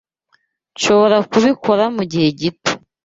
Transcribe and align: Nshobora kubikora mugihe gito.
Nshobora 0.75 1.17
kubikora 1.31 1.83
mugihe 1.95 2.27
gito. 2.39 2.71